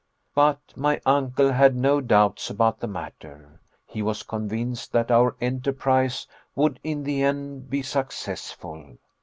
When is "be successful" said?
7.69-8.97